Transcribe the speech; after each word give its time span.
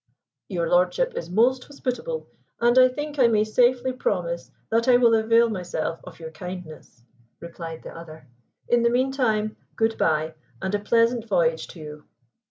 "Your 0.47 0.67
lordship 0.67 1.13
is 1.15 1.29
most 1.29 1.65
hospitable, 1.65 2.27
and 2.59 2.75
I 2.79 2.87
think 2.89 3.19
I 3.19 3.27
may 3.27 3.43
safely 3.43 3.93
promise 3.93 4.49
that 4.71 4.87
I 4.87 4.97
will 4.97 5.13
avail 5.13 5.47
myself 5.47 5.99
of 6.03 6.19
your 6.19 6.31
kindness," 6.31 7.03
replied 7.39 7.83
the 7.83 7.95
other. 7.95 8.25
"In 8.67 8.81
the 8.81 8.89
meantime 8.89 9.57
'good 9.75 9.99
bye,' 9.99 10.33
and 10.59 10.73
a 10.73 10.79
pleasant 10.79 11.27
voyage 11.29 11.67
to 11.67 11.79
you." 11.79 12.05